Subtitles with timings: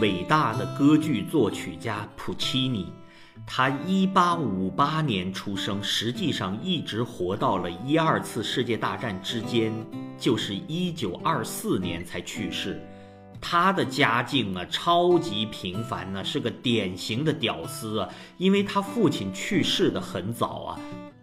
[0.00, 2.92] 伟大的歌剧作曲家普契尼。
[3.46, 9.72] 他一八五八年出生，实际上一直活到了一二次世界大战之间，
[10.18, 12.80] 就是一九二四年才去世。
[13.40, 20.80] 他的家境啊，超级平凡呢，是个典型的屌丝啊，因为他父亲去世的很早啊。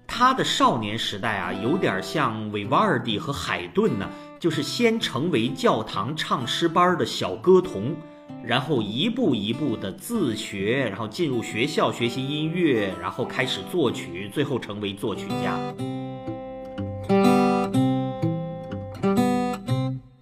[0.07, 7.95] 他的少年时代啊，有点像维瓦尔第和海顿呢，就是先成为教堂唱诗班的小歌童。
[8.43, 15.59] 然后一步一步的自学，然后进入学校学习音乐，然后开始作曲，最后成为作曲家。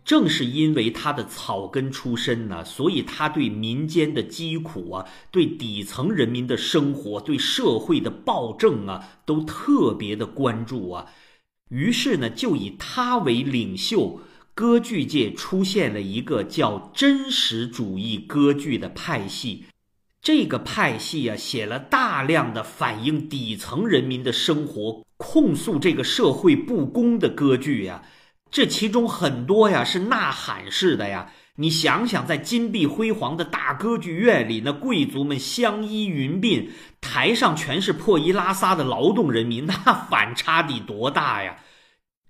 [0.05, 11.07] 正是因为他的草根出身呢，所以他对民间的疾苦啊，对底层人民的生活，对社会的暴政啊，都特别的关注啊。
[11.69, 14.21] 于是呢，就以他为领袖。
[14.55, 19.65] 歌剧界出现了一个叫真实主义歌剧的派系，
[20.21, 28.03] 这个派系啊，写了大量的反映底层人民的生活、控诉这个社会不公的歌剧呀。
[28.51, 31.31] 这其中很多呀是呐喊式的呀。
[31.55, 36.69] 你想想，在金碧辉煌的大歌剧院里，那贵族们相依云鬓，
[37.01, 39.73] 台上全是破衣拉撒的劳动人民，那
[40.09, 41.57] 反差得多大呀！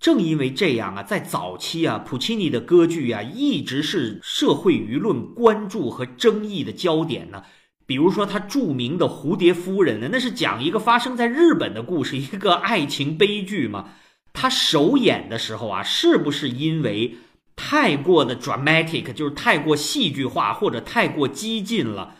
[0.03, 7.41] 正因为这样啊，在早期啊，普契尼的歌剧啊，一直是社会舆论关注和争议的焦点呢。
[7.85, 13.91] 比如说他著名的《蝴蝶夫人》呢，那是讲一个发生在日本的故事，一个爱情悲剧嘛。
[14.33, 17.15] 他首演的时候啊，是不是因为
[17.55, 22.15] 太过的 dramatic，就是太过戏剧化或者太过激进了？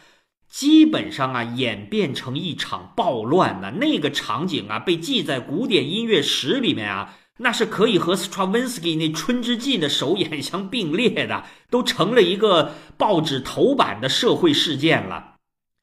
[0.48, 3.72] 基本上啊，演变成一场暴乱呢。
[3.82, 7.16] 那个场景啊，被记在古典音乐史里面啊。
[7.40, 15.36] 那是可以和 Stravinsky 那《春之祭》的首演相并列的，都成了一个报纸头版的社会事件了。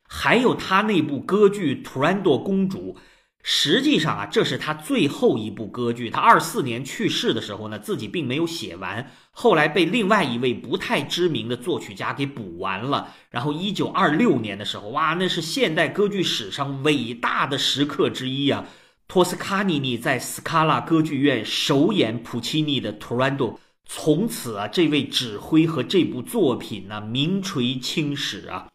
[0.09, 2.97] 还有他那部歌剧《图兰朵公主》，
[3.43, 6.09] 实际上啊，这是他最后一部歌剧。
[6.09, 13.12] 他二四年去世的时候呢，自己并没有写完，后来被另外一位不太知名的作曲家给补完了。
[13.31, 18.65] 然后一九二六年的时候，哇，那是现代歌剧史上伟大的时刻之一啊！
[19.10, 23.53] 托斯卡尼尼在斯卡拉歌剧院首演普契尼的《图兰朵》，
[23.84, 28.69] 从此啊，这位指挥和这部作品呢名垂青史啊。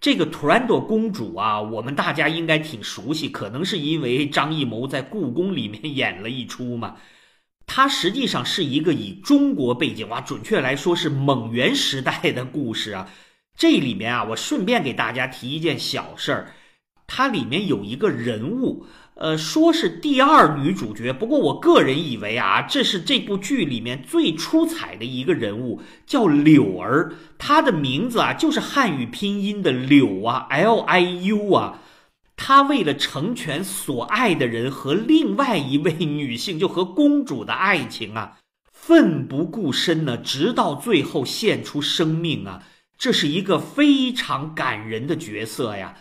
[0.00, 6.94] 这个图兰朵公主啊，我们大家应该挺熟悉，可能是因为张艺谋在故宫里面演了一出嘛。
[7.66, 13.10] 它实际上是一个以中国背景哇，准确来说是蒙元时代的故事啊。
[13.58, 16.54] 这里面啊，我顺便给大家提一件小事儿，
[17.08, 18.86] 它里面有一个人物。
[19.20, 27.12] 呃，说是第二女主角，不过我个人以为啊，这是这部剧里面最出彩的一个人物，叫柳儿。
[27.36, 31.82] 她的名字啊，就是汉语拼音的柳啊，L I U 啊。
[32.34, 38.38] 她为了成全所爱的人和另外一位女性，就和公主的爱情啊，
[38.72, 42.62] 奋不顾身呢，直到最后献出生命啊。
[42.96, 45.94] 这是一个非常感人的角色呀。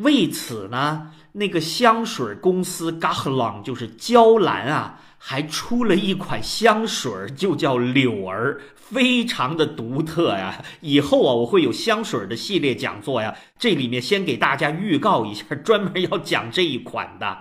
[0.00, 10.64] 为此呢，那个香水公司 g a h l o n 就是娇兰啊，还出了一款香水，就叫柳儿，非常的独特呀。
[10.80, 17.36] 以后啊，我会有香水的系列讲座呀，这里面先给大家预告一下，专门要讲这一款的。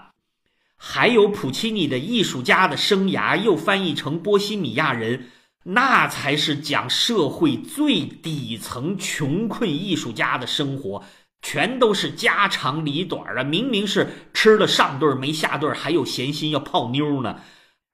[0.75, 5.27] 还有普契尼的艺术家的生涯，又翻译成波西米亚人，
[5.63, 11.03] 那才是讲社会最底层穷困艺术家的生活。
[11.41, 13.43] 全都是家长里短啊！
[13.43, 17.39] 明明是吃了上顿没下顿，还有闲心要泡妞呢。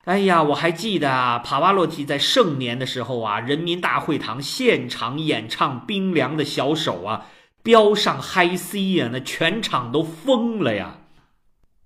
[0.05, 7.25] 哎呀，我还记得啊，帕瓦罗蒂在盛年的时候啊，人民大会堂现场演唱《冰凉的小手》啊，
[7.63, 10.97] 飙上嗨 C 呀，那全场都疯了呀。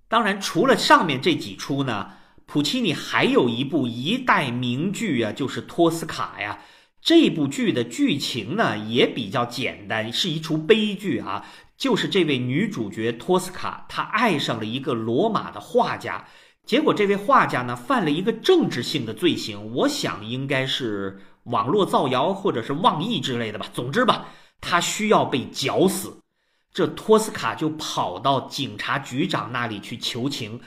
[0.08, 2.10] 当然，除了上面这几出呢，
[2.44, 6.58] 普契尼还有一部一代名剧啊，就是《托斯卡》呀。
[7.02, 11.44] 这部剧的剧情呢也比较简单，是一出悲剧啊。
[11.76, 16.26] 就是这位女主角托斯卡，她爱上了一个罗马的画家，
[16.66, 23.66] 结果这位画家呢犯了一个政治性的罪行，我想应该是网络造谣或者是妄议之类的吧。
[23.72, 24.26] 总之吧，
[24.60, 26.20] 他需要被绞死，
[26.74, 30.60] 这托斯卡就跑到警察局长那里去求情。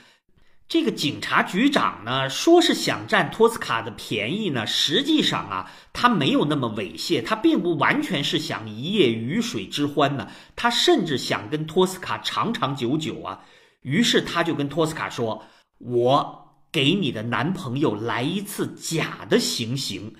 [0.67, 13.41] 这个警察局长呢，说是想占托斯卡的便宜呢，实际上啊，他没有那么猥亵，他并不完全是想一夜鱼水之欢呢，他甚至想跟托斯卡长长久久啊。
[13.81, 15.43] 于是他就跟托斯卡说
[15.77, 20.15] ：“我给你的男朋友来一次假的行刑，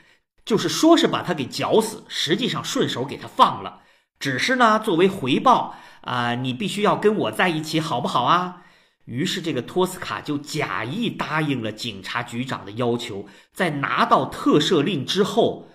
[0.46, 3.80] 就是说是把他给绞死，实际上顺手给他放了。”
[4.20, 8.63] 只是呢，作为回报啊，你必须要跟我在一起，好不好啊？
[9.06, 15.68] 于是这个托斯卡就假意答应了警察局长的要求，在拿到特赦令之后，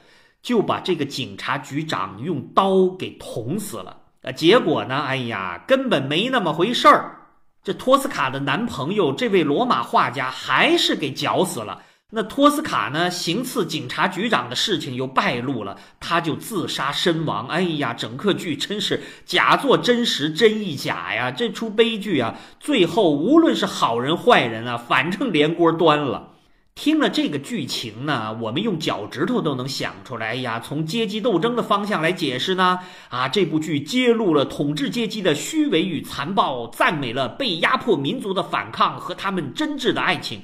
[0.43, 4.01] 就把这个警察局长用刀给捅死了。
[4.23, 7.15] 啊，结果呢，哎呀，根本没那么回事儿。
[7.63, 11.83] 这托斯卡的男朋友，这位罗马画家，还是给绞死了。
[12.11, 13.11] 那托斯卡呢？
[13.11, 17.47] 行刺警察局长的事情又败露了，他就自杀身亡。
[17.49, 21.31] 哎呀，整个剧真是假作真实，真亦假呀！
[21.31, 26.31] 这出悲剧啊，最后无论是好人坏人啊，反正连锅端了。
[26.75, 30.29] 听了这个剧情呢，我们用脚趾头都能想出来。
[30.29, 32.79] 哎呀，从阶级斗争的方向来解释呢，
[33.11, 40.41] 啊，这部剧揭露了统治阶级的虚伪与残暴，赞美了被压迫民族的反抗和他们真挚的爱情。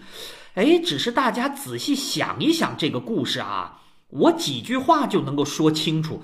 [0.54, 6.22] 哎，只是大家仔细想一想这个故事啊，我几句话就能够说清楚。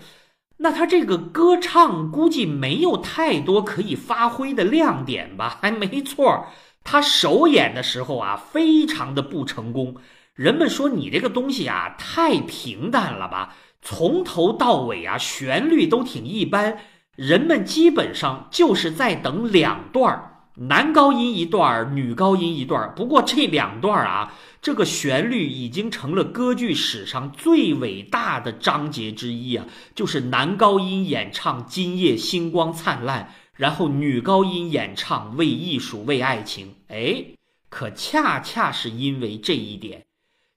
[0.59, 5.59] 那他这个歌唱估计没有太多可以发挥的亮点吧？
[5.63, 6.47] 哎，没错，
[6.85, 9.97] 他首演的时候啊，非常的不成功。
[10.35, 13.57] 人们说你这个东西啊，太平淡了吧？
[13.83, 16.79] 从头到尾啊，旋律都挺一般，
[17.17, 20.30] 人们基本上就是在等两段儿。
[20.57, 29.65] 男高音一段女高音一段不过这两段啊，这个旋律已经成了歌剧史上最伟大的章节之一啊！
[29.95, 33.25] 就是男高音演唱《今夜星光灿烂》，
[33.55, 36.67] 然后女高音演唱《为艺术为爱情》。
[36.89, 37.25] 哎，
[37.69, 40.05] 可恰恰是因为这一点，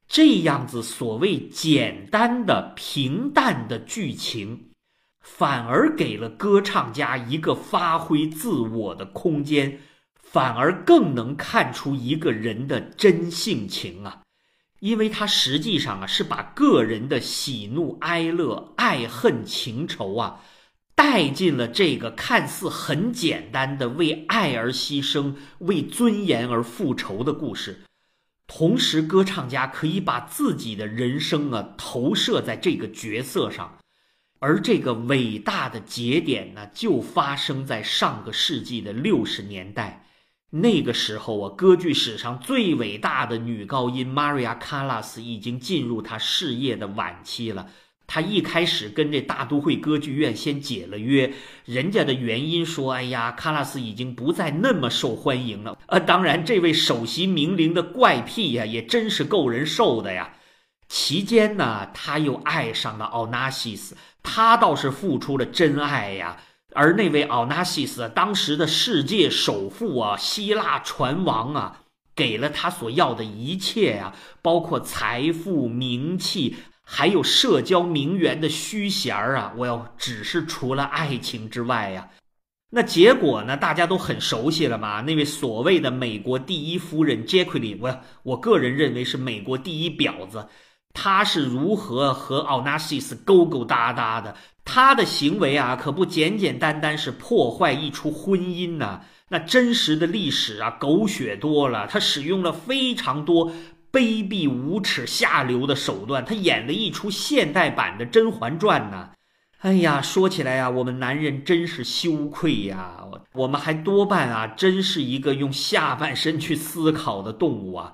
[0.09, 4.65] 这样子所谓简单的平淡的剧情，
[5.23, 9.79] 反而给了歌唱家一个发挥自我的空间。
[10.15, 14.23] 反而更能看出一个人的真性情啊，
[14.79, 20.39] 因为他实际上啊是把个人的喜怒哀乐、爱恨情仇啊
[20.95, 27.83] 带进了这个看似很简单的为爱而牺牲、为尊严而复仇的故事。
[28.47, 33.77] 同时，歌唱家可以把自己的人生啊投射在这个角色上，
[34.43, 40.05] 而这个伟大的节点呢，就发生在上个世纪的六十年代。
[40.49, 47.69] 那个时候啊，歌剧史上最伟大的女高音 Maria Callas 已经进入她事业的晚期了。
[48.05, 60.33] 她一开始跟这大都会歌剧院先解了约，人家的原因说：“哎呀，卡拉斯已经不再那么受欢迎了。”呃，当然，这位首席名伶的怪癖呀，也真是够人受的呀。
[60.89, 66.37] 期间呢，他又爱上了奥纳西斯，他倒是付出了真爱呀。
[66.75, 71.81] 而那位奥纳西斯，当时的世界首富啊，希腊船王啊，
[72.15, 79.53] 给了他所要的一切啊，包括财富、名气，还有社交名媛的虚衔儿啊。
[79.55, 82.09] 我要只是除了爱情之外呀，
[82.71, 83.55] 那结果呢？
[83.55, 85.01] 大家都很熟悉了嘛。
[85.01, 90.47] 那位所谓的美国第一夫人杰奎琳，我我个人认为是美国第一婊子。
[90.93, 94.35] 他是如何和奥纳西斯勾勾搭搭的？
[94.63, 99.01] 他的行为啊，可不简简单单是破坏一出婚姻呐。
[99.29, 101.87] 那真实的历史啊，狗血多了。
[101.87, 103.51] 他使用了非常多
[103.91, 106.23] 卑鄙无耻、下流的手段。
[106.23, 109.09] 他演了一出现代版的《甄嬛传》呢。
[109.59, 112.97] 哎呀，说起来呀，我们男人真是羞愧呀。
[113.33, 117.93] 我们还多半啊，真是一个用下半身去思考的动物啊。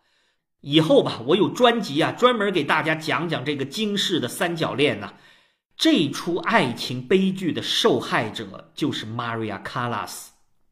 [0.62, 5.13] 以后吧，我有专辑啊，专门给大家讲讲这个惊世的三角恋呢。
[5.78, 10.28] 这出爱情悲剧的受害者就是 Maria Callas，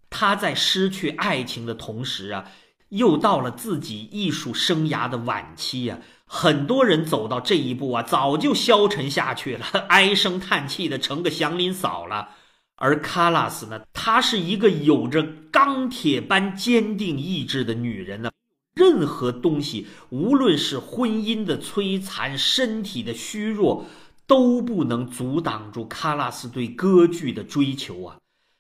[0.10, 2.44] 她在失去爱情的同时啊，
[2.90, 5.98] 又到了自己艺术生涯的晚期呀。
[6.26, 12.32] 很多人走到这一步啊，早就消沉下去了， 唉声叹气的成个祥林嫂了。
[12.76, 18.30] 而 Callas 呢，她是一个有着钢铁般坚定意志的女人呢。
[18.78, 23.86] 任何东西，无论是婚姻的摧残、身体的虚弱，
[24.28, 28.18] 都不能阻挡住卡拉斯对歌剧的追求啊！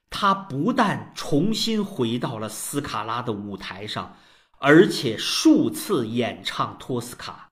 [0.09, 4.15] 他不但重新回到了斯卡拉的舞台上，
[4.57, 7.49] 而且数次演唱托斯卡。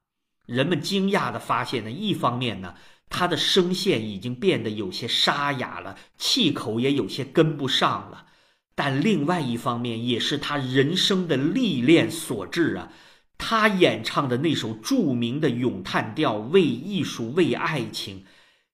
[0.48, 2.76] 人们惊讶地发现呢，一方面呢，
[3.10, 8.26] 他的声线已经变得有些沙哑了，气口也有些跟不上了。
[8.76, 12.92] 但另外一方面，也是他人生的历练所致啊。
[13.38, 18.20] 他演唱的那首著名的咏叹调《为艺术为爱情》，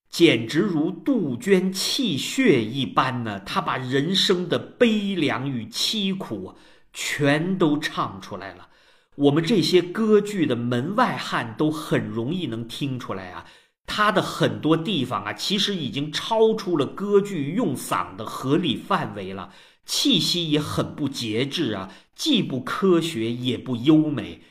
[0.10, 3.40] 简直如杜鹃泣血一般呢。
[3.40, 6.56] 他把人生的悲凉与凄苦
[6.94, 8.68] 全都唱出来了。
[9.16, 13.46] 我们这些歌剧的门外汉都很容易能听出来啊。
[13.88, 19.52] 他的很多地方啊，其实已经超出了歌剧用嗓的合理范围了，
[19.92, 24.42] 气息也很不节制啊，既不科学也不优美。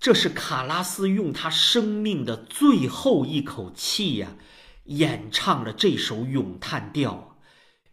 [0.00, 4.36] 这是卡拉斯用他生命的最后一口气呀，
[4.84, 7.36] 演唱了这首咏叹调。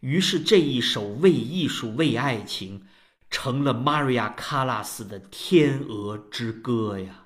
[0.00, 2.86] 于是这一首为艺术、为爱情，
[3.28, 7.23] 成了玛利亚·卡拉斯的天鹅之歌呀。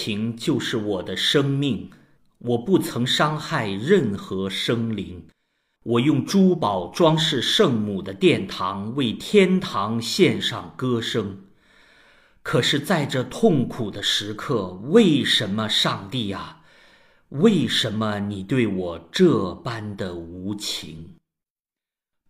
[0.00, 1.90] 情就是我的生命，
[2.38, 5.26] 我不曾伤害任何生灵。
[5.84, 11.44] 我用珠宝装饰圣母的殿堂，为天堂献上歌声。
[12.42, 16.62] 可是，在这痛苦的时刻，为什么上帝啊？
[17.28, 21.16] 为什么你对我这般的无情？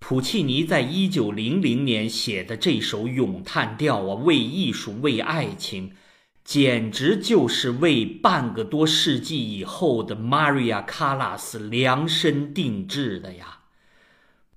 [0.01, 5.93] 普契尼在一九零零年写的这首咏叹调啊，为艺术，为爱情。
[6.45, 13.59] 简直就是为半个多世纪以后的 Maria Callas 量身定制的呀！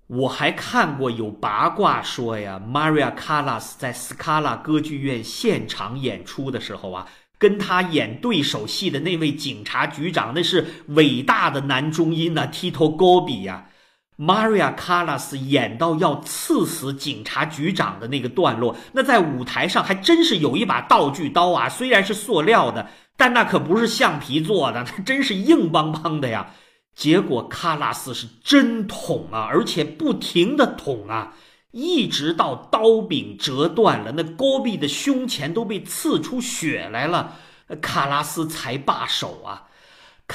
[0.07, 13.69] 我还看过有八卦说呀，Maria Callas 在斯卡拉歌剧院现场演出的时候啊，跟他演对手戏的那位警察局长，那是伟大的男中音呐，Tito Gobi 呀。
[14.17, 26.51] Maria Callas 演到要刺死警察局长的那个段落，那在舞台上还真是有一把道具刀啊，虽然是塑料的，但那可不是橡皮做的，那 真是硬邦邦的呀。
[26.95, 31.33] 结果卡拉斯是真捅啊，而且不停的捅啊，
[31.71, 37.35] 一直到刀柄折断了，那戈壁的胸前都被刺出血来了，
[37.81, 39.63] 卡拉斯才罢手啊。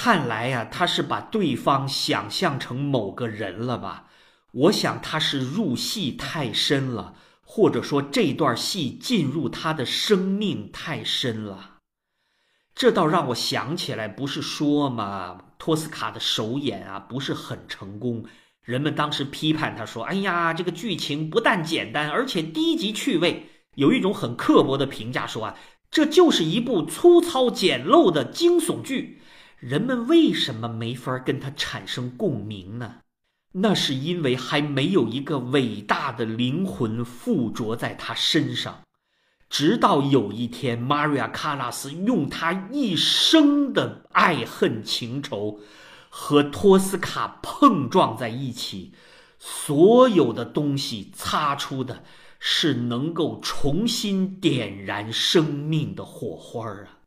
[0.01, 4.05] 看来呀，他是把对方想象成某个人了吧？
[4.53, 11.79] 我想他是入戏太深了，或者说这段戏进入他的生命太深了。
[12.77, 18.25] 这倒让我想起来，不是说嘛，托斯卡的首演啊不是很成功，
[18.63, 25.57] 人们当时批判他说：“哎呀，这个剧情不但简单，而且低级趣味。”有一种很刻薄的评价说：“啊，
[25.91, 29.21] 这就是一部粗糙简陋的惊悚剧。”
[29.61, 32.99] 人们为什么没法跟他产生共鸣呢？
[33.53, 38.83] 那是因为还没有一个伟大的灵魂附着在他身上。
[39.51, 45.59] 直到有一天，玛瑞亚·卡拉斯用他一生的爱恨情仇
[46.09, 48.93] 和托斯卡碰撞在一起，
[49.39, 52.05] 所有的东西擦出的
[52.39, 56.98] 是能够重新点燃生命的火花啊！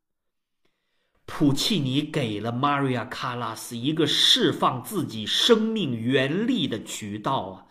[1.33, 7.65] 普契尼给了玛瑞亚·卡拉斯一个释放自己生命原力的渠道啊，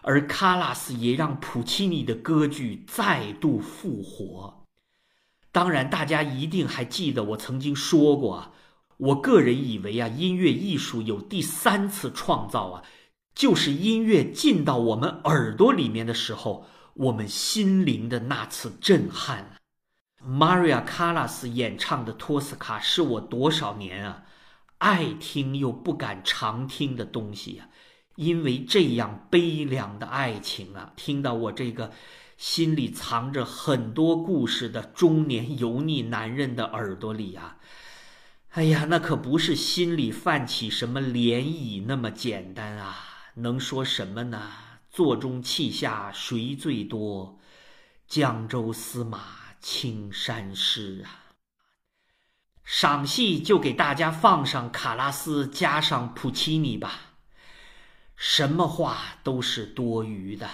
[0.00, 4.64] 而卡拉斯也让普契尼的歌剧再度复活。
[5.52, 8.52] 当然，大家一定还记得我曾经说过啊，
[8.96, 12.82] 我个人以为啊，音乐艺术有第三次创造啊，
[13.34, 19.58] 就是音乐进到我们耳朵里面的时候，我们心灵的那次震撼。
[20.26, 24.24] Maria Callas 演唱的《托斯卡》是我多少年啊
[24.78, 27.68] 爱听又不敢常听的东西呀，
[28.16, 31.92] 因为这样悲凉的爱情啊，听到我这个
[32.36, 37.58] 心里藏着很多故事的中年油腻男人的耳朵里啊，
[38.50, 42.96] 哎呀，那可不是心里泛起什么涟漪那么简单啊！
[43.34, 44.50] 能说什么呢？
[44.90, 47.38] 座中泣下谁最多？
[48.06, 49.41] 江州司马。
[49.62, 51.32] 青山诗啊，
[52.64, 57.14] 赏析就给大家放上卡拉斯加上普奇尼吧，
[58.16, 60.50] 什么话都是多余的。